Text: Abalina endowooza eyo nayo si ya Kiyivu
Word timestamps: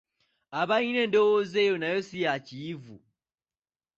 Abalina 0.59 0.99
endowooza 1.05 1.57
eyo 1.65 1.75
nayo 1.79 1.99
si 2.07 2.17
ya 2.23 2.33
Kiyivu 2.45 2.97